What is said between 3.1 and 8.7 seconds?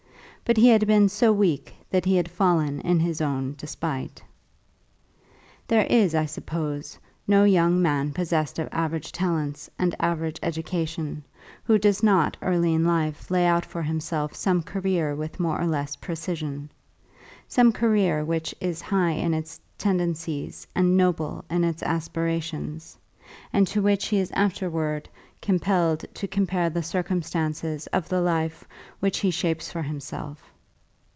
own despite. There is, I suppose, no young man possessed of